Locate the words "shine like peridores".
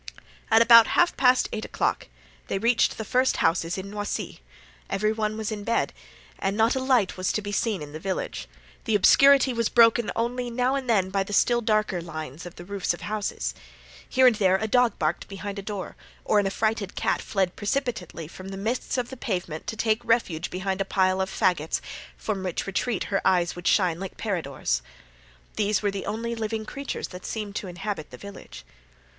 23.67-24.81